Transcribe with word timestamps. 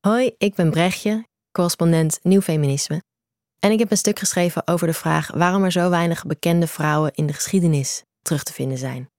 Hoi, 0.00 0.34
ik 0.38 0.54
ben 0.54 0.70
Brechtje, 0.70 1.26
correspondent 1.52 2.18
Nieuw 2.22 2.40
Feminisme. 2.40 3.02
En 3.58 3.70
ik 3.70 3.78
heb 3.78 3.90
een 3.90 3.96
stuk 3.96 4.18
geschreven 4.18 4.66
over 4.66 4.86
de 4.86 4.92
vraag 4.92 5.30
waarom 5.34 5.64
er 5.64 5.72
zo 5.72 5.90
weinig 5.90 6.26
bekende 6.26 6.66
vrouwen 6.66 7.12
in 7.14 7.26
de 7.26 7.32
geschiedenis 7.32 8.02
terug 8.22 8.42
te 8.42 8.52
vinden 8.52 8.78
zijn. 8.78 9.10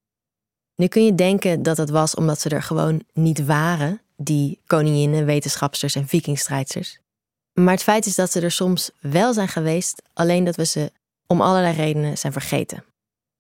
Nu 0.76 0.88
kun 0.88 1.06
je 1.06 1.16
denken 1.16 1.64
dat 1.64 1.78
het 1.78 1.90
was 1.90 2.16
omdat 2.16 2.40
ze 2.40 2.50
er 2.50 2.64
gewoon 2.64 3.04
niet 3.14 3.46
waren, 3.46 4.02
die 4.18 4.60
koninginnen, 4.66 5.26
wetenschapsters 5.26 5.96
en 5.96 6.08
vikingstrijdsters. 6.08 7.00
Maar 7.54 7.74
het 7.74 7.84
feit 7.84 8.06
is 8.06 8.16
dat 8.16 8.32
ze 8.32 8.42
er 8.42 8.52
soms 8.52 8.92
wel 9.00 9.34
zijn 9.34 9.48
geweest, 9.48 10.02
alleen 10.14 10.44
dat 10.44 10.56
we 10.56 10.66
ze 10.66 10.92
om 11.28 11.42
allerlei 11.42 11.76
redenen 11.76 12.18
zijn 12.18 12.34
vergeten. 12.34 12.84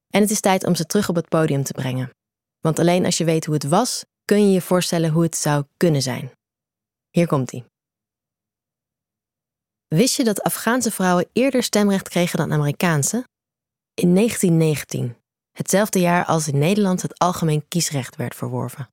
En 0.09 0.21
het 0.21 0.31
is 0.31 0.39
tijd 0.39 0.65
om 0.65 0.75
ze 0.75 0.85
terug 0.85 1.09
op 1.09 1.15
het 1.15 1.29
podium 1.29 1.63
te 1.63 1.73
brengen. 1.73 2.09
Want 2.59 2.79
alleen 2.79 3.05
als 3.05 3.17
je 3.17 3.23
weet 3.23 3.45
hoe 3.45 3.53
het 3.53 3.67
was, 3.67 4.05
kun 4.25 4.47
je 4.47 4.53
je 4.53 4.61
voorstellen 4.61 5.09
hoe 5.09 5.23
het 5.23 5.35
zou 5.35 5.63
kunnen 5.77 6.01
zijn. 6.01 6.31
Hier 7.11 7.27
komt 7.27 7.51
ie. 7.51 7.65
Wist 9.87 10.15
je 10.15 10.23
dat 10.23 10.41
Afghaanse 10.41 10.91
vrouwen 10.91 11.29
eerder 11.33 11.63
stemrecht 11.63 12.09
kregen 12.09 12.37
dan 12.37 12.53
Amerikaanse? 12.53 13.27
In 13.93 14.15
1919, 14.15 15.17
hetzelfde 15.51 15.99
jaar 15.99 16.25
als 16.25 16.47
in 16.47 16.57
Nederland 16.57 17.01
het 17.01 17.19
algemeen 17.19 17.67
kiesrecht 17.67 18.15
werd 18.15 18.35
verworven. 18.35 18.89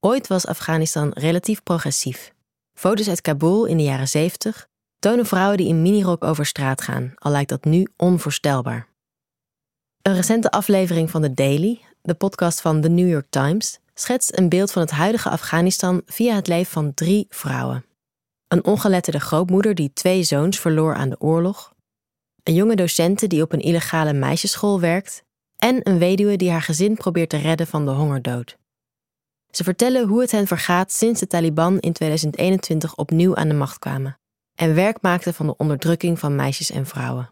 Ooit 0.00 0.26
was 0.26 0.46
Afghanistan 0.46 1.10
relatief 1.10 1.62
progressief. 1.62 2.32
Foto's 2.78 3.08
uit 3.08 3.20
Kabul 3.20 3.64
in 3.64 3.76
de 3.76 3.82
jaren 3.82 4.08
70 4.08 4.68
tonen 4.98 5.26
vrouwen 5.26 5.56
die 5.56 5.68
in 5.68 5.82
minirok 5.82 6.24
over 6.24 6.46
straat 6.46 6.82
gaan, 6.82 7.12
al 7.14 7.30
lijkt 7.30 7.48
dat 7.48 7.64
nu 7.64 7.86
onvoorstelbaar. 7.96 8.88
Een 10.02 10.14
recente 10.14 10.50
aflevering 10.50 11.10
van 11.10 11.22
The 11.22 11.34
Daily, 11.34 11.80
de 12.02 12.14
podcast 12.14 12.60
van 12.60 12.80
The 12.80 12.88
New 12.88 13.08
York 13.08 13.26
Times, 13.30 13.78
schetst 13.94 14.38
een 14.38 14.48
beeld 14.48 14.72
van 14.72 14.82
het 14.82 14.90
huidige 14.90 15.28
Afghanistan 15.28 16.02
via 16.06 16.34
het 16.34 16.46
leven 16.46 16.72
van 16.72 16.94
drie 16.94 17.26
vrouwen. 17.28 17.84
Een 18.48 18.64
ongeletterde 18.64 19.20
grootmoeder 19.20 19.74
die 19.74 19.92
twee 19.92 20.22
zoons 20.22 20.60
verloor 20.60 20.94
aan 20.94 21.08
de 21.08 21.20
oorlog, 21.20 21.72
een 22.42 22.54
jonge 22.54 22.76
docente 22.76 23.26
die 23.26 23.42
op 23.42 23.52
een 23.52 23.60
illegale 23.60 24.12
meisjesschool 24.12 24.80
werkt 24.80 25.24
en 25.56 25.88
een 25.88 25.98
weduwe 25.98 26.36
die 26.36 26.50
haar 26.50 26.62
gezin 26.62 26.94
probeert 26.94 27.28
te 27.28 27.36
redden 27.36 27.66
van 27.66 27.84
de 27.84 27.90
hongerdood. 27.90 28.56
Ze 29.50 29.64
vertellen 29.64 30.08
hoe 30.08 30.20
het 30.20 30.30
hen 30.30 30.46
vergaat 30.46 30.92
sinds 30.92 31.20
de 31.20 31.26
Taliban 31.26 31.78
in 31.78 31.92
2021 31.92 32.96
opnieuw 32.96 33.36
aan 33.36 33.48
de 33.48 33.54
macht 33.54 33.78
kwamen 33.78 34.18
en 34.54 34.74
werk 34.74 35.02
maakten 35.02 35.34
van 35.34 35.46
de 35.46 35.56
onderdrukking 35.56 36.18
van 36.18 36.36
meisjes 36.36 36.70
en 36.70 36.86
vrouwen. 36.86 37.30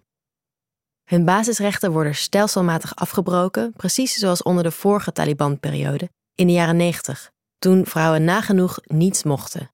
Hun 1.04 1.24
basisrechten 1.24 1.92
worden 1.92 2.14
stelselmatig 2.14 2.96
afgebroken, 2.96 3.72
precies 3.76 4.14
zoals 4.14 4.42
onder 4.42 4.62
de 4.62 4.70
vorige 4.70 5.12
Taliban-periode 5.12 6.10
in 6.40 6.46
de 6.46 6.52
jaren 6.52 6.76
90, 6.76 7.32
toen 7.58 7.86
vrouwen 7.86 8.24
nagenoeg 8.24 8.78
niets 8.84 9.22
mochten. 9.22 9.70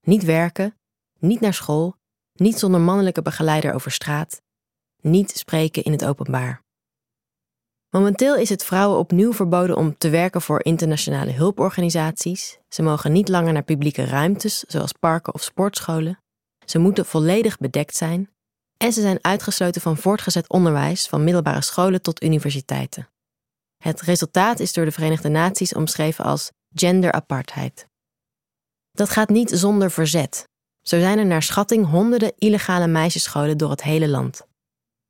Niet 0.00 0.24
werken, 0.24 0.78
niet 1.18 1.40
naar 1.40 1.54
school, 1.54 1.96
niet 2.32 2.58
zonder 2.58 2.80
mannelijke 2.80 3.22
begeleider 3.22 3.74
over 3.74 3.90
straat, 3.90 4.42
niet 5.00 5.30
spreken 5.36 5.82
in 5.82 5.92
het 5.92 6.04
openbaar. 6.04 6.62
Momenteel 7.90 8.36
is 8.36 8.48
het 8.48 8.64
vrouwen 8.64 8.98
opnieuw 8.98 9.32
verboden 9.32 9.76
om 9.76 9.98
te 9.98 10.10
werken 10.10 10.42
voor 10.42 10.64
internationale 10.64 11.32
hulporganisaties. 11.32 12.58
Ze 12.68 12.82
mogen 12.82 13.12
niet 13.12 13.28
langer 13.28 13.52
naar 13.52 13.62
publieke 13.62 14.04
ruimtes, 14.04 14.58
zoals 14.58 14.92
parken 14.92 15.34
of 15.34 15.42
sportscholen. 15.42 16.18
Ze 16.64 16.78
moeten 16.78 17.06
volledig 17.06 17.58
bedekt 17.58 17.96
zijn. 17.96 18.30
En 18.76 18.92
ze 18.92 19.00
zijn 19.00 19.18
uitgesloten 19.20 19.80
van 19.80 19.96
voortgezet 19.96 20.48
onderwijs, 20.48 21.08
van 21.08 21.24
middelbare 21.24 21.62
scholen 21.62 22.02
tot 22.02 22.22
universiteiten. 22.22 23.08
Het 23.82 24.00
resultaat 24.00 24.60
is 24.60 24.72
door 24.72 24.84
de 24.84 24.92
Verenigde 24.92 25.28
Naties 25.28 25.74
omschreven 25.74 26.24
als 26.24 26.50
genderapartheid. 26.74 27.86
Dat 28.92 29.10
gaat 29.10 29.28
niet 29.28 29.50
zonder 29.50 29.90
verzet. 29.90 30.48
Zo 30.82 30.98
zijn 30.98 31.18
er 31.18 31.26
naar 31.26 31.42
schatting 31.42 31.86
honderden 31.86 32.32
illegale 32.38 32.86
meisjesscholen 32.86 33.58
door 33.58 33.70
het 33.70 33.82
hele 33.82 34.08
land. 34.08 34.46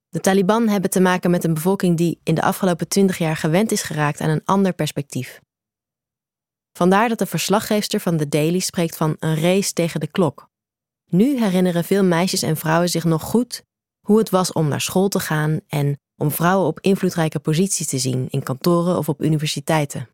De 0.08 0.20
Taliban 0.20 0.68
hebben 0.68 0.90
te 0.90 1.00
maken 1.00 1.30
met 1.30 1.44
een 1.44 1.54
bevolking 1.54 1.96
die 1.96 2.20
in 2.22 2.34
de 2.34 2.42
afgelopen 2.42 2.88
twintig 2.88 3.18
jaar 3.18 3.36
gewend 3.36 3.72
is 3.72 3.82
geraakt 3.82 4.20
aan 4.20 4.30
een 4.30 4.44
ander 4.44 4.72
perspectief. 4.72 5.40
Vandaar 6.72 7.08
dat 7.08 7.18
de 7.18 7.26
verslaggeefster 7.26 8.00
van 8.00 8.16
The 8.16 8.28
Daily 8.28 8.58
spreekt 8.58 8.96
van 8.96 9.16
een 9.18 9.40
race 9.40 9.72
tegen 9.72 10.00
de 10.00 10.10
klok. 10.10 10.48
Nu 11.10 11.38
herinneren 11.40 11.84
veel 11.84 12.04
meisjes 12.04 12.42
en 12.42 12.56
vrouwen 12.56 12.88
zich 12.88 13.04
nog 13.04 13.22
goed 13.22 13.62
hoe 14.06 14.18
het 14.18 14.30
was 14.30 14.52
om 14.52 14.68
naar 14.68 14.80
school 14.80 15.08
te 15.08 15.20
gaan 15.20 15.60
en 15.66 16.00
om 16.22 16.30
vrouwen 16.30 16.66
op 16.66 16.80
invloedrijke 16.80 17.38
posities 17.38 17.86
te 17.86 17.98
zien 17.98 18.26
in 18.30 18.42
kantoren 18.42 18.98
of 18.98 19.08
op 19.08 19.22
universiteiten. 19.22 20.08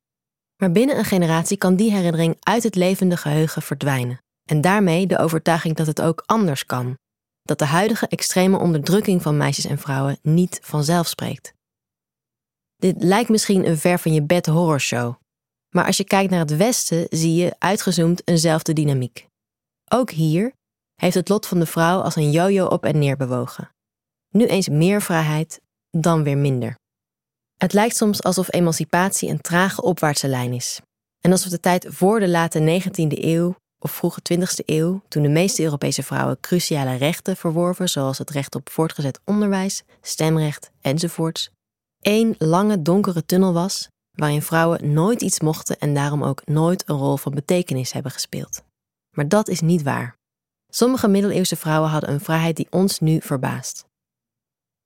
Maar 0.56 0.72
binnen 0.72 0.98
een 0.98 1.04
generatie 1.04 1.56
kan 1.56 1.76
die 1.76 1.92
herinnering 1.92 2.36
uit 2.40 2.62
het 2.62 2.74
levende 2.74 3.16
geheugen 3.16 3.62
verdwijnen. 3.62 4.20
En 4.50 4.60
daarmee 4.60 5.06
de 5.06 5.18
overtuiging 5.18 5.76
dat 5.76 5.86
het 5.86 6.00
ook 6.00 6.22
anders 6.26 6.66
kan. 6.66 6.98
Dat 7.42 7.58
de 7.58 7.64
huidige 7.64 8.06
extreme 8.06 8.58
onderdrukking 8.58 9.22
van 9.22 9.36
meisjes 9.36 9.64
en 9.64 9.78
vrouwen 9.78 10.18
niet 10.22 10.58
vanzelf 10.62 11.06
spreekt. 11.06 11.52
Dit 12.76 13.02
lijkt 13.02 13.28
misschien 13.28 13.66
een 13.66 13.78
ver 13.78 13.98
van 13.98 14.12
je 14.12 14.22
bed 14.22 14.46
horrorshow. 14.46 15.14
Maar 15.74 15.86
als 15.86 15.96
je 15.96 16.04
kijkt 16.04 16.30
naar 16.30 16.40
het 16.40 16.56
Westen, 16.56 17.06
zie 17.10 17.34
je 17.34 17.54
uitgezoomd 17.58 18.28
eenzelfde 18.28 18.72
dynamiek. 18.72 19.26
Ook 19.90 20.10
hier 20.10 20.52
heeft 20.94 21.14
het 21.14 21.28
lot 21.28 21.46
van 21.46 21.58
de 21.58 21.66
vrouw 21.66 22.00
als 22.00 22.16
een 22.16 22.30
yo-yo 22.30 22.66
op 22.66 22.84
en 22.84 22.98
neer 22.98 23.16
bewogen. 23.16 23.70
Nu 24.28 24.46
eens 24.46 24.68
meer 24.68 25.02
vrijheid, 25.02 25.60
dan 26.00 26.22
weer 26.22 26.38
minder. 26.38 26.74
Het 27.56 27.72
lijkt 27.72 27.96
soms 27.96 28.22
alsof 28.22 28.52
emancipatie 28.52 29.28
een 29.28 29.40
trage 29.40 29.82
opwaartse 29.82 30.28
lijn 30.28 30.52
is. 30.52 30.80
En 31.20 31.30
alsof 31.30 31.50
de 31.50 31.60
tijd 31.60 31.86
voor 31.88 32.20
de 32.20 32.28
late 32.28 32.80
19e 32.82 33.24
eeuw 33.24 33.56
of 33.78 33.90
vroege 33.90 34.20
20e 34.32 34.64
eeuw, 34.64 35.02
toen 35.08 35.22
de 35.22 35.28
meeste 35.28 35.62
Europese 35.62 36.02
vrouwen 36.02 36.40
cruciale 36.40 36.96
rechten 36.96 37.36
verworven, 37.36 37.88
zoals 37.88 38.18
het 38.18 38.30
recht 38.30 38.54
op 38.54 38.70
voortgezet 38.70 39.20
onderwijs, 39.24 39.82
stemrecht 40.00 40.70
enzovoorts, 40.80 41.50
één 42.00 42.34
lange 42.38 42.82
donkere 42.82 43.24
tunnel 43.24 43.52
was 43.52 43.88
waarin 44.18 44.42
vrouwen 44.42 44.92
nooit 44.92 45.22
iets 45.22 45.40
mochten 45.40 45.78
en 45.78 45.94
daarom 45.94 46.24
ook 46.24 46.46
nooit 46.46 46.88
een 46.88 46.96
rol 46.96 47.16
van 47.16 47.34
betekenis 47.34 47.92
hebben 47.92 48.12
gespeeld. 48.12 48.62
Maar 49.16 49.28
dat 49.28 49.48
is 49.48 49.60
niet 49.60 49.82
waar. 49.82 50.16
Sommige 50.68 51.08
middeleeuwse 51.08 51.56
vrouwen 51.56 51.90
hadden 51.90 52.10
een 52.10 52.20
vrijheid 52.20 52.56
die 52.56 52.66
ons 52.70 53.00
nu 53.00 53.20
verbaast. 53.20 53.87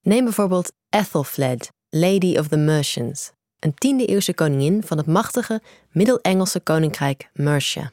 Neem 0.03 0.25
bijvoorbeeld 0.25 0.73
Ethelfled, 0.89 1.69
Lady 1.89 2.39
of 2.39 2.49
the 2.49 2.57
Mercians, 2.57 3.33
een 3.59 3.73
10e 3.73 4.05
eeuwse 4.09 4.35
koningin 4.35 4.83
van 4.83 4.97
het 4.97 5.07
machtige 5.07 5.63
Middel-Engelse 5.91 6.61
koninkrijk 6.61 7.31
Mercia. 7.33 7.93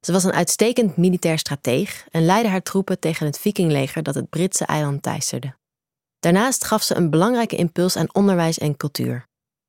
Ze 0.00 0.12
was 0.12 0.24
een 0.24 0.32
uitstekend 0.32 0.96
militair 0.96 1.38
strateeg 1.38 2.06
en 2.10 2.24
leidde 2.24 2.48
haar 2.48 2.62
troepen 2.62 2.98
tegen 2.98 3.26
het 3.26 3.38
vikingleger 3.38 4.02
dat 4.02 4.14
het 4.14 4.28
Britse 4.28 4.64
eiland 4.64 5.02
teisterde. 5.02 5.56
Daarnaast 6.18 6.64
gaf 6.64 6.82
ze 6.82 6.94
een 6.94 7.10
belangrijke 7.10 7.56
impuls 7.56 7.96
aan 7.96 8.14
onderwijs 8.14 8.58
en 8.58 8.76
cultuur. 8.76 9.26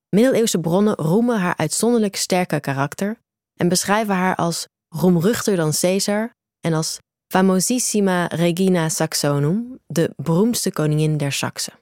Middeleeuwse 0.10 0.60
bronnen 0.60 0.96
roemen 0.96 1.40
haar 1.40 1.58
uitzonderlijk 1.58 2.16
sterke 2.16 2.60
karakter 2.60 3.20
en 3.54 3.70
beschrijven 3.70 4.16
haar 4.16 4.36
als 4.36 4.68
roemruchter 4.88 5.56
dan 5.56 5.72
Caesar 5.80 6.32
en 6.60 6.74
als 6.74 7.00
famosissima 7.28 8.26
regina 8.26 8.90
Saxonum, 8.90 9.80
de 9.86 10.14
beroemdste 10.16 10.72
koningin 10.72 11.18
der 11.18 11.32
Saksen. 11.32 11.74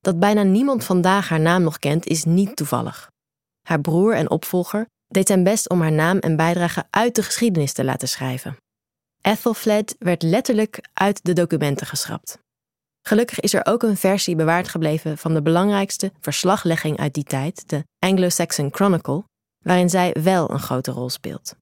Dat 0.00 0.18
bijna 0.18 0.42
niemand 0.42 0.84
vandaag 0.84 1.28
haar 1.28 1.40
naam 1.40 1.62
nog 1.62 1.78
kent, 1.78 2.06
is 2.06 2.24
niet 2.24 2.56
toevallig. 2.56 3.10
Haar 3.62 3.80
broer 3.80 4.14
en 4.14 4.30
opvolger 4.30 4.86
deed 5.06 5.26
zijn 5.26 5.44
best 5.44 5.68
om 5.68 5.80
haar 5.80 5.92
naam 5.92 6.18
en 6.18 6.36
bijdrage 6.36 6.84
uit 6.90 7.14
de 7.14 7.22
geschiedenis 7.22 7.72
te 7.72 7.84
laten 7.84 8.08
schrijven. 8.08 8.56
Ethelfled 9.20 9.96
werd 9.98 10.22
letterlijk 10.22 10.88
uit 10.92 11.24
de 11.24 11.32
documenten 11.32 11.86
geschrapt. 11.86 12.38
Gelukkig 13.06 13.40
is 13.40 13.54
er 13.54 13.66
ook 13.66 13.82
een 13.82 13.96
versie 13.96 14.36
bewaard 14.36 14.68
gebleven 14.68 15.18
van 15.18 15.34
de 15.34 15.42
belangrijkste 15.42 16.12
verslaglegging 16.20 16.98
uit 16.98 17.14
die 17.14 17.24
tijd, 17.24 17.68
de 17.68 17.84
Anglo-Saxon 17.98 18.74
Chronicle, 18.74 19.24
waarin 19.64 19.90
zij 19.90 20.16
wel 20.22 20.50
een 20.50 20.60
grote 20.60 20.90
rol 20.90 21.10
speelt. 21.10 21.56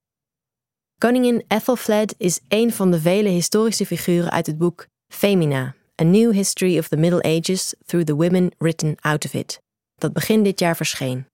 Koningin 1.03 1.45
Ethelfled 1.49 2.15
is 2.19 2.41
een 2.49 2.73
van 2.73 2.91
de 2.91 3.01
vele 3.01 3.29
historische 3.29 3.87
figuren 3.87 4.31
uit 4.31 4.47
het 4.47 4.59
boek 4.59 4.87
Femina, 5.09 5.75
A 6.01 6.05
New 6.05 6.33
History 6.33 6.79
of 6.79 6.89
the 6.89 6.97
Middle 6.97 7.23
Ages 7.23 7.75
Through 7.87 8.07
the 8.07 8.15
Women 8.15 8.51
Written 8.59 8.97
Out 9.01 9.25
of 9.25 9.35
It, 9.35 9.61
dat 9.95 10.13
begin 10.13 10.43
dit 10.43 10.59
jaar 10.61 10.77
verscheen. 10.77 11.27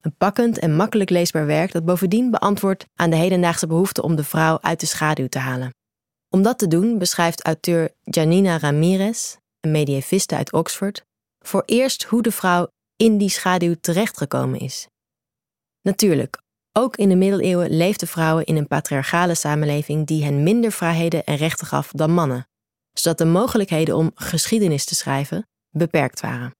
Een 0.00 0.16
pakkend 0.16 0.58
en 0.58 0.76
makkelijk 0.76 1.10
leesbaar 1.10 1.46
werk 1.46 1.72
dat 1.72 1.84
bovendien 1.84 2.30
beantwoordt 2.30 2.86
aan 2.94 3.10
de 3.10 3.16
hedendaagse 3.16 3.66
behoefte 3.66 4.02
om 4.02 4.16
de 4.16 4.24
vrouw 4.24 4.58
uit 4.60 4.80
de 4.80 4.86
schaduw 4.86 5.28
te 5.28 5.38
halen. 5.38 5.74
Om 6.28 6.42
dat 6.42 6.58
te 6.58 6.68
doen 6.68 6.98
beschrijft 6.98 7.44
auteur 7.44 7.90
Janina 8.02 8.58
Ramirez, 8.58 9.36
een 9.60 9.70
medieviste 9.70 10.36
uit 10.36 10.52
Oxford, 10.52 11.04
voor 11.38 11.62
eerst 11.66 12.04
hoe 12.04 12.22
de 12.22 12.32
vrouw 12.32 12.68
in 12.96 13.18
die 13.18 13.30
schaduw 13.30 13.74
terechtgekomen 13.80 14.58
is. 14.58 14.88
Natuurlijk, 15.82 16.46
ook 16.72 16.96
in 16.96 17.08
de 17.08 17.14
middeleeuwen 17.14 17.76
leefden 17.76 18.08
vrouwen 18.08 18.44
in 18.44 18.56
een 18.56 18.66
patriarchale 18.66 19.34
samenleving 19.34 20.06
die 20.06 20.24
hen 20.24 20.42
minder 20.42 20.72
vrijheden 20.72 21.24
en 21.24 21.36
rechten 21.36 21.66
gaf 21.66 21.90
dan 21.92 22.10
mannen, 22.10 22.48
zodat 22.92 23.18
de 23.18 23.24
mogelijkheden 23.24 23.96
om 23.96 24.10
geschiedenis 24.14 24.84
te 24.84 24.94
schrijven 24.94 25.48
beperkt 25.70 26.20
waren. 26.20 26.56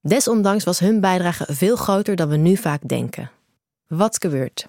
Desondanks 0.00 0.64
was 0.64 0.78
hun 0.78 1.00
bijdrage 1.00 1.46
veel 1.48 1.76
groter 1.76 2.16
dan 2.16 2.28
we 2.28 2.36
nu 2.36 2.56
vaak 2.56 2.88
denken. 2.88 3.30
Wat 3.86 4.20
gebeurt? 4.20 4.68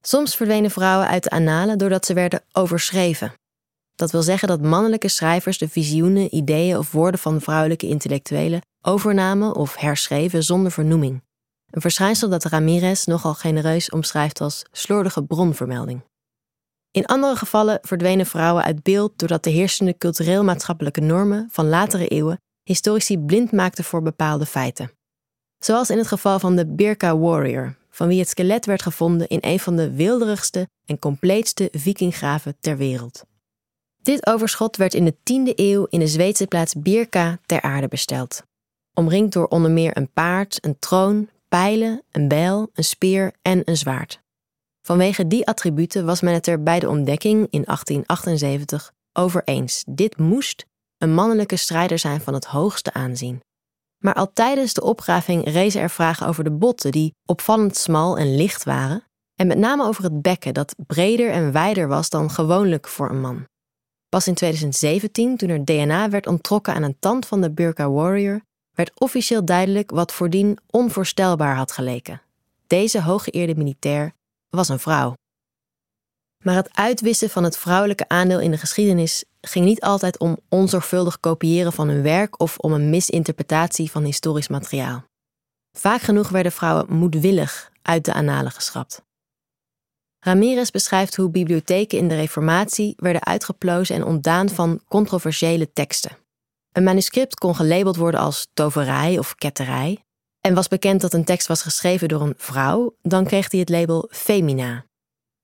Soms 0.00 0.36
verdwenen 0.36 0.70
vrouwen 0.70 1.08
uit 1.08 1.22
de 1.22 1.30
annalen 1.30 1.78
doordat 1.78 2.06
ze 2.06 2.14
werden 2.14 2.42
overschreven. 2.52 3.32
Dat 3.94 4.10
wil 4.10 4.22
zeggen 4.22 4.48
dat 4.48 4.60
mannelijke 4.60 5.08
schrijvers 5.08 5.58
de 5.58 5.68
visioenen, 5.68 6.34
ideeën 6.34 6.78
of 6.78 6.92
woorden 6.92 7.20
van 7.20 7.40
vrouwelijke 7.40 7.86
intellectuelen 7.86 8.60
overnamen 8.80 9.54
of 9.54 9.76
herschreven 9.76 10.42
zonder 10.42 10.72
vernoeming. 10.72 11.22
Een 11.70 11.80
verschijnsel 11.80 12.28
dat 12.28 12.44
Ramirez 12.44 13.04
nogal 13.04 13.34
genereus 13.34 13.90
omschrijft 13.90 14.40
als 14.40 14.64
slordige 14.72 15.24
bronvermelding. 15.24 16.02
In 16.90 17.06
andere 17.06 17.36
gevallen 17.36 17.78
verdwenen 17.82 18.26
vrouwen 18.26 18.64
uit 18.64 18.82
beeld 18.82 19.18
doordat 19.18 19.44
de 19.44 19.50
heersende 19.50 19.98
cultureel-maatschappelijke 19.98 21.00
normen 21.00 21.48
van 21.50 21.68
latere 21.68 22.08
eeuwen 22.08 22.40
historici 22.62 23.18
blind 23.18 23.52
maakten 23.52 23.84
voor 23.84 24.02
bepaalde 24.02 24.46
feiten. 24.46 24.90
Zoals 25.58 25.90
in 25.90 25.98
het 25.98 26.06
geval 26.06 26.38
van 26.38 26.56
de 26.56 26.66
Birka 26.66 27.18
Warrior, 27.18 27.76
van 27.90 28.08
wie 28.08 28.18
het 28.18 28.28
skelet 28.28 28.66
werd 28.66 28.82
gevonden 28.82 29.28
in 29.28 29.38
een 29.40 29.60
van 29.60 29.76
de 29.76 29.92
wilderigste 29.92 30.68
en 30.84 30.98
compleetste 30.98 31.68
vikinggraven 31.72 32.56
ter 32.60 32.76
wereld. 32.76 33.24
Dit 34.02 34.26
overschot 34.26 34.76
werd 34.76 34.94
in 34.94 35.04
de 35.04 35.14
10e 35.14 35.54
eeuw 35.54 35.86
in 35.90 35.98
de 35.98 36.06
Zweedse 36.06 36.46
plaats 36.46 36.74
Birka 36.74 37.38
ter 37.46 37.62
aarde 37.62 37.88
besteld. 37.88 38.42
Omringd 38.94 39.32
door 39.32 39.46
onder 39.46 39.70
meer 39.70 39.96
een 39.96 40.12
paard, 40.12 40.64
een 40.64 40.78
troon, 40.78 41.28
pijlen, 41.48 42.02
een 42.10 42.28
bijl, 42.28 42.70
een 42.72 42.84
speer 42.84 43.32
en 43.42 43.62
een 43.64 43.76
zwaard. 43.76 44.20
Vanwege 44.82 45.26
die 45.26 45.46
attributen 45.46 46.06
was 46.06 46.20
men 46.20 46.34
het 46.34 46.46
er 46.46 46.62
bij 46.62 46.78
de 46.78 46.88
ontdekking 46.88 47.38
in 47.50 47.62
1878 47.64 48.92
over 49.12 49.42
eens. 49.44 49.84
Dit 49.88 50.18
moest 50.18 50.66
een 50.98 51.14
mannelijke 51.14 51.56
strijder 51.56 51.98
zijn 51.98 52.20
van 52.20 52.34
het 52.34 52.44
hoogste 52.44 52.92
aanzien. 52.92 53.42
Maar 53.98 54.14
al 54.14 54.32
tijdens 54.32 54.72
de 54.72 54.82
opgraving 54.82 55.44
rezen 55.44 55.80
er 55.80 55.90
vragen 55.90 56.26
over 56.26 56.44
de 56.44 56.50
botten, 56.50 56.92
die 56.92 57.14
opvallend 57.24 57.76
smal 57.76 58.18
en 58.18 58.36
licht 58.36 58.64
waren, 58.64 59.04
en 59.34 59.46
met 59.46 59.58
name 59.58 59.84
over 59.84 60.04
het 60.04 60.22
bekken, 60.22 60.54
dat 60.54 60.74
breder 60.86 61.30
en 61.30 61.52
wijder 61.52 61.88
was 61.88 62.08
dan 62.08 62.30
gewoonlijk 62.30 62.88
voor 62.88 63.10
een 63.10 63.20
man. 63.20 63.46
Pas 64.08 64.26
in 64.26 64.34
2017, 64.34 65.36
toen 65.36 65.48
er 65.48 65.64
DNA 65.64 66.08
werd 66.08 66.26
onttrokken 66.26 66.74
aan 66.74 66.82
een 66.82 66.98
tand 66.98 67.26
van 67.26 67.40
de 67.40 67.50
Burka 67.50 67.90
Warrior, 67.90 68.40
werd 68.76 69.00
officieel 69.00 69.44
duidelijk 69.44 69.90
wat 69.90 70.12
voordien 70.12 70.58
onvoorstelbaar 70.70 71.56
had 71.56 71.72
geleken. 71.72 72.22
Deze 72.66 73.02
hooggeëerde 73.02 73.54
militair 73.54 74.12
was 74.50 74.68
een 74.68 74.78
vrouw. 74.78 75.14
Maar 76.44 76.54
het 76.54 76.76
uitwissen 76.76 77.30
van 77.30 77.44
het 77.44 77.58
vrouwelijke 77.58 78.08
aandeel 78.08 78.40
in 78.40 78.50
de 78.50 78.58
geschiedenis 78.58 79.24
ging 79.40 79.64
niet 79.64 79.80
altijd 79.80 80.18
om 80.18 80.38
onzorgvuldig 80.48 81.20
kopiëren 81.20 81.72
van 81.72 81.88
hun 81.88 82.02
werk 82.02 82.40
of 82.40 82.58
om 82.58 82.72
een 82.72 82.90
misinterpretatie 82.90 83.90
van 83.90 84.04
historisch 84.04 84.48
materiaal. 84.48 85.04
Vaak 85.78 86.00
genoeg 86.00 86.28
werden 86.28 86.52
vrouwen 86.52 86.92
moedwillig 86.92 87.70
uit 87.82 88.04
de 88.04 88.14
annalen 88.14 88.52
geschrapt. 88.52 89.04
Ramirez 90.18 90.70
beschrijft 90.70 91.16
hoe 91.16 91.30
bibliotheken 91.30 91.98
in 91.98 92.08
de 92.08 92.14
Reformatie 92.14 92.94
werden 92.96 93.24
uitgeplozen 93.24 93.96
en 93.96 94.04
ontdaan 94.04 94.48
van 94.48 94.80
controversiële 94.88 95.72
teksten. 95.72 96.16
Een 96.76 96.82
manuscript 96.82 97.34
kon 97.34 97.54
gelabeld 97.54 97.96
worden 97.96 98.20
als 98.20 98.46
toverij 98.54 99.18
of 99.18 99.34
ketterij. 99.34 100.04
En 100.40 100.54
was 100.54 100.68
bekend 100.68 101.00
dat 101.00 101.12
een 101.12 101.24
tekst 101.24 101.46
was 101.46 101.62
geschreven 101.62 102.08
door 102.08 102.20
een 102.20 102.34
vrouw, 102.36 102.96
dan 103.02 103.24
kreeg 103.24 103.50
hij 103.50 103.60
het 103.60 103.68
label 103.68 104.08
femina. 104.10 104.84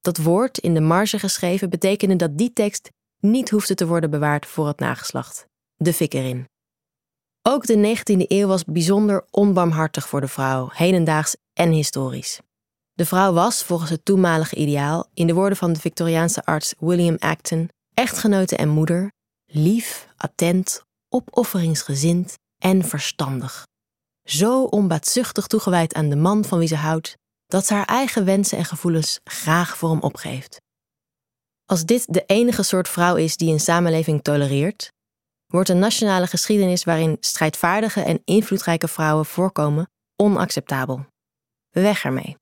Dat 0.01 0.17
woord, 0.17 0.57
in 0.57 0.73
de 0.73 0.79
marge 0.79 1.19
geschreven, 1.19 1.69
betekende 1.69 2.15
dat 2.15 2.37
die 2.37 2.53
tekst 2.53 2.89
niet 3.19 3.49
hoefde 3.49 3.75
te 3.75 3.87
worden 3.87 4.09
bewaard 4.09 4.45
voor 4.45 4.67
het 4.67 4.79
nageslacht. 4.79 5.45
De 5.75 5.93
fik 5.93 6.13
erin. 6.13 6.47
Ook 7.41 7.65
de 7.65 7.95
19e 7.97 8.27
eeuw 8.27 8.47
was 8.47 8.63
bijzonder 8.63 9.25
onbarmhartig 9.29 10.07
voor 10.07 10.21
de 10.21 10.27
vrouw, 10.27 10.69
hedendaags 10.73 11.35
en 11.53 11.71
historisch. 11.71 12.39
De 12.93 13.05
vrouw 13.05 13.33
was, 13.33 13.63
volgens 13.63 13.89
het 13.89 14.05
toenmalige 14.05 14.55
ideaal, 14.55 15.09
in 15.13 15.27
de 15.27 15.33
woorden 15.33 15.57
van 15.57 15.73
de 15.73 15.79
Victoriaanse 15.79 16.45
arts 16.45 16.73
William 16.79 17.15
Acton, 17.19 17.69
echtgenote 17.93 18.55
en 18.55 18.69
moeder, 18.69 19.11
lief, 19.45 20.07
attent, 20.17 20.83
opofferingsgezind 21.13 22.33
en 22.57 22.83
verstandig. 22.83 23.63
Zo 24.23 24.63
onbaatzuchtig 24.63 25.47
toegewijd 25.47 25.93
aan 25.93 26.09
de 26.09 26.15
man 26.15 26.45
van 26.45 26.59
wie 26.59 26.67
ze 26.67 26.75
houdt, 26.75 27.17
dat 27.45 27.65
ze 27.65 27.73
haar 27.73 27.85
eigen 27.85 28.25
wensen 28.25 28.57
en 28.57 28.65
gevoelens 28.65 29.19
graag 29.23 29.77
voor 29.77 29.89
hem 29.89 30.01
opgeeft. 30.01 30.61
Als 31.65 31.85
dit 31.85 32.13
de 32.13 32.23
enige 32.25 32.63
soort 32.63 32.89
vrouw 32.89 33.15
is 33.15 33.37
die 33.37 33.51
een 33.51 33.59
samenleving 33.59 34.23
tolereert, 34.23 34.91
wordt 35.45 35.69
een 35.69 35.79
nationale 35.79 36.27
geschiedenis 36.27 36.83
waarin 36.83 37.17
strijdvaardige 37.19 38.01
en 38.01 38.21
invloedrijke 38.25 38.87
vrouwen 38.87 39.25
voorkomen 39.25 39.89
onacceptabel. 40.15 41.05
Weg 41.69 42.03
ermee. 42.03 42.35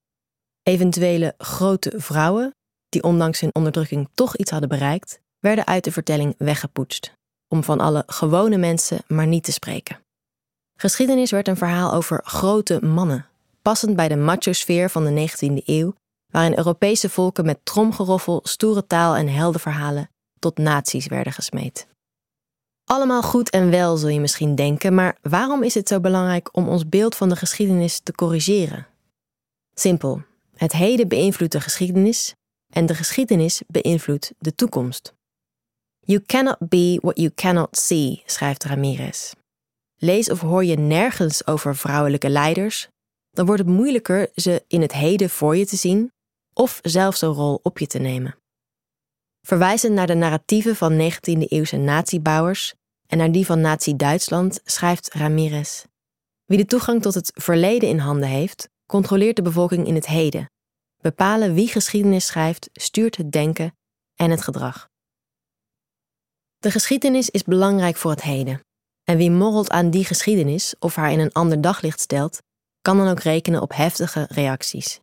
Eventuele 0.64 1.34
grote 1.38 1.94
vrouwen, 1.96 2.56
die 2.90 3.04
ondanks 3.04 3.40
hun 3.40 3.56
onderdrukking 3.56 4.10
toch 4.14 4.36
iets 4.36 4.52
hadden 4.52 4.70
bereikt, 4.70 5.20
werden 5.40 5.68
uit 5.68 5.84
de 5.84 5.92
vertelling 5.92 6.36
weggepoetst 6.38 7.20
om 7.52 7.64
van 7.64 7.80
alle 7.80 8.04
gewone 8.08 8.58
mensen 8.58 9.04
maar 9.08 9.28
niet 9.28 9.44
te 9.44 9.52
spreken. 9.52 10.00
Geschiedenis 10.78 11.32
werd 11.32 11.48
een 11.48 11.58
verhaal 11.58 11.94
over 11.94 12.22
grote 12.24 12.86
mannen, 12.86 13.26
passend 13.62 13.96
bij 13.96 14.08
de 14.08 14.16
macho-sfeer 14.16 14.90
van 14.90 15.04
de 15.04 15.30
19e 15.30 15.66
eeuw, 15.66 15.94
waarin 16.32 16.58
Europese 16.58 17.10
volken 17.10 17.46
met 17.46 17.60
tromgeroffel, 17.64 18.40
stoere 18.44 18.88
taal 18.88 19.16
en 19.16 19.28
heldenverhalen 19.28 20.10
tot 20.40 20.58
naties 20.58 21.08
werden 21.08 21.34
gesmeed. 21.34 21.88
Allemaal 22.86 23.22
goed 23.22 23.50
en 23.50 23.70
wel, 23.70 23.98
zul 23.98 24.10
je 24.10 24.20
misschien 24.20 24.56
denken, 24.56 24.94
maar 24.94 25.18
waarom 25.22 25.64
is 25.64 25.74
het 25.74 25.88
zo 25.88 26.00
belangrijk 26.00 26.50
om 26.58 26.68
ons 26.70 26.90
beeld 26.90 27.16
van 27.16 27.30
de 27.30 27.36
geschiedenis 27.36 28.00
te 28.00 28.12
corrigeren? 28.12 28.88
Simpel. 29.74 30.22
Het 30.56 30.72
heden 30.72 31.08
beïnvloedt 31.08 31.52
de 31.52 31.62
geschiedenis 31.62 32.34
en 32.74 32.86
de 32.86 32.96
geschiedenis 32.96 33.62
beïnvloedt 33.68 34.32
de 34.40 34.56
toekomst. 34.56 35.14
You 36.06 36.22
cannot 36.26 36.58
be 36.60 36.98
what 37.02 37.18
you 37.18 37.32
cannot 37.34 37.78
see, 37.78 38.24
schrijft 38.26 38.64
Ramirez. 38.64 39.34
Lees 39.98 40.30
of 40.30 40.40
hoor 40.40 40.66
je 40.66 40.78
nergens 40.78 41.48
over 41.48 41.76
vrouwelijke 41.76 42.30
leiders, 42.30 42.88
dan 43.32 43.46
wordt 43.46 43.62
het 43.62 43.70
moeilijker 43.72 44.30
ze 44.36 44.64
in 44.68 44.82
het 44.82 44.94
heden 44.94 45.30
voor 45.30 45.58
je 45.58 45.66
te 45.66 45.76
zien 45.76 46.12
of 46.54 46.80
zelfs 46.82 47.22
een 47.22 47.30
rol 47.30 47.60
op 47.64 47.80
je 47.80 47.88
te 47.88 48.00
nemen. 48.00 48.36
Verwijzend 49.42 49.94
naar 49.94 50.08
de 50.08 50.14
narratieven 50.14 50.76
van 50.76 51.12
19e-eeuwse 51.12 51.78
natiebouwers 51.78 52.74
en 53.08 53.18
naar 53.18 53.32
die 53.32 53.46
van 53.46 53.62
Nazi-Duitsland 53.62 54.60
schrijft 54.64 55.14
Ramirez: 55.14 55.84
Wie 56.46 56.58
de 56.58 56.66
toegang 56.66 57.02
tot 57.02 57.14
het 57.14 57.32
verleden 57.36 57.90
in 57.90 57.98
handen 57.98 58.30
heeft, 58.30 58.70
controleert 58.86 59.36
de 59.36 59.42
bevolking 59.42 59.88
in 59.88 59.96
het 59.96 60.08
heden. 60.08 60.50
Bepalen 60.98 61.54
wie 61.54 61.68
geschiedenis 61.68 62.26
schrijft, 62.26 62.70
stuurt 62.74 63.18
het 63.18 63.32
denken 63.32 63.76
en 64.16 64.32
het 64.32 64.42
gedrag. 64.42 64.91
De 66.62 66.72
geschiedenis 66.72 67.30
is 67.30 67.44
belangrijk 67.44 67.96
voor 67.96 68.12
het 68.12 68.22
heden. 68.22 68.62
En 69.04 69.18
wie 69.18 69.32
morrelt 69.32 69.70
aan 69.70 69.90
die 69.90 70.06
geschiedenis 70.06 70.76
of 70.80 70.96
haar 70.96 71.12
in 71.12 71.20
een 71.20 71.32
ander 71.32 71.62
daglicht 71.62 72.00
stelt, 72.00 72.42
kan 72.82 72.98
dan 72.98 73.08
ook 73.08 73.20
rekenen 73.20 73.62
op 73.62 73.74
heftige 73.76 74.26
reacties. 74.30 75.00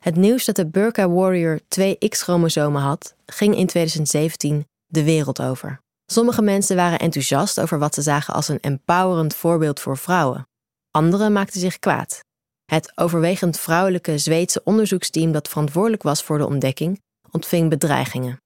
Het 0.00 0.16
nieuws 0.16 0.44
dat 0.44 0.56
de 0.56 0.66
Burka 0.66 1.08
Warrior 1.08 1.60
twee 1.68 1.98
X-chromosomen 2.08 2.82
had, 2.82 3.14
ging 3.26 3.56
in 3.56 3.66
2017 3.66 4.66
de 4.86 5.04
wereld 5.04 5.42
over. 5.42 5.80
Sommige 6.06 6.42
mensen 6.42 6.76
waren 6.76 6.98
enthousiast 6.98 7.60
over 7.60 7.78
wat 7.78 7.94
ze 7.94 8.02
zagen 8.02 8.34
als 8.34 8.48
een 8.48 8.60
empowerend 8.60 9.34
voorbeeld 9.34 9.80
voor 9.80 9.96
vrouwen. 9.96 10.48
Anderen 10.90 11.32
maakten 11.32 11.60
zich 11.60 11.78
kwaad. 11.78 12.20
Het 12.64 12.92
overwegend 12.94 13.58
vrouwelijke 13.58 14.18
Zweedse 14.18 14.60
onderzoeksteam 14.64 15.32
dat 15.32 15.48
verantwoordelijk 15.48 16.02
was 16.02 16.22
voor 16.22 16.38
de 16.38 16.46
ontdekking, 16.46 17.02
ontving 17.30 17.70
bedreigingen. 17.70 18.40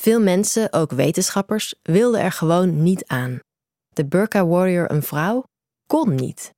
Veel 0.00 0.20
mensen, 0.20 0.72
ook 0.72 0.90
wetenschappers, 0.90 1.74
wilden 1.82 2.20
er 2.20 2.32
gewoon 2.32 2.82
niet 2.82 3.06
aan. 3.06 3.38
De 3.88 4.06
Burka 4.06 4.46
Warrior 4.46 4.90
een 4.90 5.02
vrouw 5.02 5.44
kon 5.86 6.14
niet. 6.14 6.54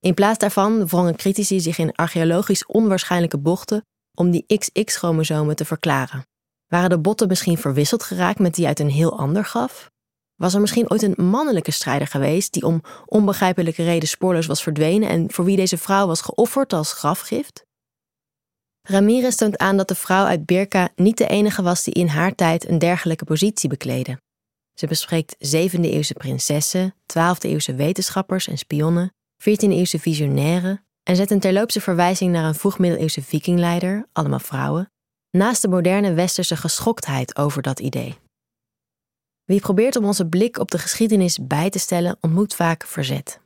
In 0.00 0.14
plaats 0.14 0.38
daarvan 0.38 0.86
wrongen 0.86 1.16
critici 1.16 1.60
zich 1.60 1.78
in 1.78 1.92
archeologisch 1.92 2.66
onwaarschijnlijke 2.66 3.38
bochten 3.38 3.84
om 4.14 4.30
die 4.30 4.44
XX-chromosomen 4.46 5.56
te 5.56 5.64
verklaren. 5.64 6.26
Waren 6.66 6.90
de 6.90 6.98
botten 6.98 7.28
misschien 7.28 7.58
verwisseld 7.58 8.02
geraakt 8.02 8.38
met 8.38 8.54
die 8.54 8.66
uit 8.66 8.80
een 8.80 8.90
heel 8.90 9.18
ander 9.18 9.44
graf? 9.44 9.90
Was 10.34 10.54
er 10.54 10.60
misschien 10.60 10.90
ooit 10.90 11.02
een 11.02 11.24
mannelijke 11.24 11.70
strijder 11.70 12.06
geweest 12.06 12.52
die 12.52 12.66
om 12.66 12.82
onbegrijpelijke 13.06 13.84
reden 13.84 14.08
spoorloos 14.08 14.46
was 14.46 14.62
verdwenen 14.62 15.08
en 15.08 15.32
voor 15.32 15.44
wie 15.44 15.56
deze 15.56 15.78
vrouw 15.78 16.06
was 16.06 16.20
geofferd 16.20 16.72
als 16.72 16.92
grafgift? 16.92 17.63
Ramirez 18.88 19.34
toont 19.34 19.58
aan 19.58 19.76
dat 19.76 19.88
de 19.88 19.94
vrouw 19.94 20.24
uit 20.24 20.46
Birka 20.46 20.88
niet 20.96 21.18
de 21.18 21.26
enige 21.26 21.62
was 21.62 21.84
die 21.84 21.94
in 21.94 22.06
haar 22.06 22.34
tijd 22.34 22.68
een 22.68 22.78
dergelijke 22.78 23.24
positie 23.24 23.68
bekleedde. 23.68 24.20
Ze 24.74 24.86
bespreekt 24.86 25.34
7e-eeuwse 25.34 26.12
prinsessen, 26.16 26.94
12e-eeuwse 26.94 27.74
wetenschappers 27.74 28.48
en 28.48 28.58
spionnen, 28.58 29.12
14e-eeuwse 29.40 29.98
visionairen 29.98 30.84
en 31.02 31.16
zet 31.16 31.30
een 31.30 31.40
terloopse 31.40 31.80
verwijzing 31.80 32.32
naar 32.32 32.44
een 32.44 32.54
vroegmiddeleeuwse 32.54 33.22
vikingleider, 33.22 34.08
allemaal 34.12 34.38
vrouwen, 34.38 34.92
naast 35.30 35.62
de 35.62 35.68
moderne 35.68 36.14
westerse 36.14 36.56
geschoktheid 36.56 37.36
over 37.36 37.62
dat 37.62 37.80
idee. 37.80 38.14
Wie 39.44 39.60
probeert 39.60 39.96
om 39.96 40.04
onze 40.04 40.26
blik 40.26 40.58
op 40.58 40.70
de 40.70 40.78
geschiedenis 40.78 41.38
bij 41.42 41.70
te 41.70 41.78
stellen, 41.78 42.16
ontmoet 42.20 42.54
vaak 42.54 42.86
verzet. 42.86 43.40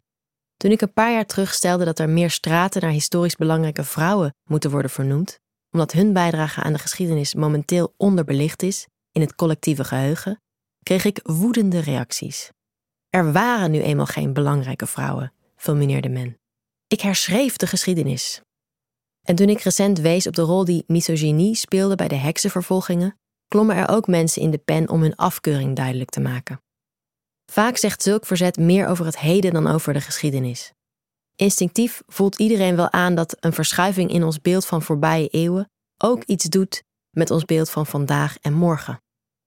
Toen 0.58 0.70
ik 0.70 0.80
een 0.80 0.92
paar 0.92 1.12
jaar 1.12 1.26
terug 1.26 1.54
stelde 1.54 1.84
dat 1.84 1.98
er 1.98 2.08
meer 2.08 2.30
straten 2.30 2.82
naar 2.82 2.90
historisch 2.90 3.36
belangrijke 3.36 3.84
vrouwen 3.84 4.34
moeten 4.44 4.70
worden 4.70 4.90
vernoemd, 4.90 5.38
omdat 5.70 5.92
hun 5.92 6.12
bijdrage 6.12 6.62
aan 6.62 6.72
de 6.72 6.78
geschiedenis 6.78 7.34
momenteel 7.34 7.94
onderbelicht 7.96 8.62
is 8.62 8.86
in 9.12 9.20
het 9.20 9.34
collectieve 9.34 9.84
geheugen, 9.84 10.42
kreeg 10.82 11.04
ik 11.04 11.20
woedende 11.22 11.78
reacties. 11.78 12.50
Er 13.08 13.32
waren 13.32 13.70
nu 13.70 13.80
eenmaal 13.80 14.06
geen 14.06 14.32
belangrijke 14.32 14.86
vrouwen, 14.86 15.32
fulmineerde 15.56 16.08
men. 16.08 16.38
Ik 16.86 17.00
herschreef 17.00 17.56
de 17.56 17.66
geschiedenis. 17.66 18.40
En 19.22 19.34
toen 19.34 19.48
ik 19.48 19.60
recent 19.60 19.98
wees 19.98 20.26
op 20.26 20.34
de 20.34 20.42
rol 20.42 20.64
die 20.64 20.84
misogynie 20.86 21.54
speelde 21.54 21.94
bij 21.94 22.08
de 22.08 22.14
heksenvervolgingen, 22.14 23.18
klommen 23.48 23.76
er 23.76 23.88
ook 23.88 24.06
mensen 24.06 24.42
in 24.42 24.50
de 24.50 24.58
pen 24.58 24.88
om 24.88 25.02
hun 25.02 25.16
afkeuring 25.16 25.76
duidelijk 25.76 26.10
te 26.10 26.20
maken. 26.20 26.60
Vaak 27.50 27.76
zegt 27.76 28.02
zulk 28.02 28.26
verzet 28.26 28.57
meer 28.57 28.87
over 28.87 29.05
het 29.05 29.19
heden 29.19 29.52
dan 29.52 29.67
over 29.67 29.93
de 29.93 30.00
geschiedenis. 30.00 30.73
Instinctief 31.37 32.02
voelt 32.07 32.38
iedereen 32.38 32.76
wel 32.76 32.93
aan 32.93 33.14
dat 33.14 33.37
een 33.40 33.52
verschuiving 33.52 34.11
in 34.11 34.25
ons 34.25 34.40
beeld 34.40 34.67
van 34.67 34.83
voorbije 34.83 35.28
eeuwen 35.28 35.71
ook 35.99 36.23
iets 36.25 36.45
doet 36.45 36.83
met 37.11 37.31
ons 37.31 37.45
beeld 37.45 37.71
van 37.71 37.87
vandaag 37.87 38.38
en 38.40 38.52
morgen. 38.52 39.02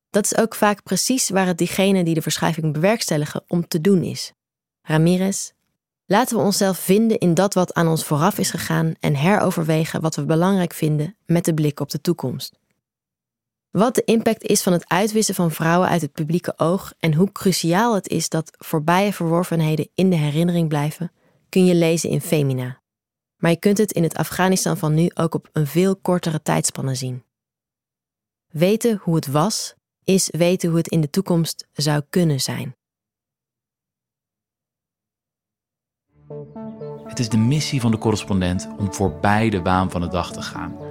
Dat 0.09 0.25
is 0.25 0.37
ook 0.37 0.55
vaak 0.55 0.83
precies 0.83 1.29
waar 1.29 1.47
het 1.47 1.57
diegenen 1.57 2.05
die 2.05 2.13
de 2.13 2.21
verschuiving 2.21 2.73
bewerkstelligen 2.73 3.43
om 3.47 3.67
te 3.67 3.81
doen 3.81 4.03
is. 4.03 4.31
Ramirez, 4.81 5.51
laten 6.05 6.37
we 6.37 6.43
onszelf 6.43 6.77
vinden 6.79 7.17
in 7.17 7.33
dat 7.33 7.53
wat 7.53 7.73
aan 7.73 7.87
ons 7.87 8.05
vooraf 8.05 8.37
is 8.37 8.49
gegaan 8.49 8.93
en 8.99 9.15
heroverwegen 9.15 10.01
wat 10.01 10.15
we 10.15 10.25
belangrijk 10.25 10.73
vinden 10.73 11.15
met 11.25 11.45
de 11.45 11.53
blik 11.53 11.79
op 11.79 11.89
de 11.89 12.01
toekomst. 12.01 12.59
Wat 13.71 13.95
de 13.95 14.03
impact 14.03 14.43
is 14.43 14.61
van 14.61 14.73
het 14.73 14.89
uitwissen 14.89 15.35
van 15.35 15.51
vrouwen 15.51 15.89
uit 15.89 16.01
het 16.01 16.11
publieke 16.11 16.53
oog 16.57 16.93
en 16.99 17.13
hoe 17.13 17.31
cruciaal 17.31 17.95
het 17.95 18.07
is 18.07 18.29
dat 18.29 18.51
voorbije 18.57 19.13
verworvenheden 19.13 19.89
in 19.95 20.09
de 20.09 20.15
herinnering 20.15 20.67
blijven, 20.67 21.11
kun 21.49 21.65
je 21.65 21.75
lezen 21.75 22.09
in 22.09 22.21
Femina. 22.21 22.81
Maar 23.37 23.51
je 23.51 23.59
kunt 23.59 23.77
het 23.77 23.91
in 23.91 24.03
het 24.03 24.15
Afghanistan 24.15 24.77
van 24.77 24.93
nu 24.93 25.11
ook 25.13 25.35
op 25.35 25.49
een 25.51 25.67
veel 25.67 25.95
kortere 25.95 26.41
tijdspanne 26.41 26.95
zien. 26.95 27.23
Weten 28.47 28.99
hoe 29.03 29.15
het 29.15 29.27
was, 29.27 29.73
is 30.03 30.29
weten 30.31 30.69
hoe 30.69 30.77
het 30.77 30.87
in 30.87 31.01
de 31.01 31.09
toekomst 31.09 31.67
zou 31.73 32.01
kunnen 32.09 32.39
zijn. 32.39 32.75
Het 37.03 37.19
is 37.19 37.29
de 37.29 37.37
missie 37.37 37.81
van 37.81 37.91
de 37.91 37.97
correspondent 37.97 38.67
om 38.77 38.93
voorbij 38.93 39.49
de 39.49 39.61
waan 39.61 39.91
van 39.91 40.01
de 40.01 40.07
dag 40.07 40.31
te 40.31 40.41
gaan. 40.41 40.90